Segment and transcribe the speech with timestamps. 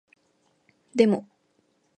[0.97, 1.27] でも